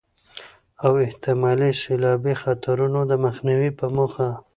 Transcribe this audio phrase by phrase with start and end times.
[0.85, 4.27] او احتمالي سيلابي خطرونو د مخنيوي په موخه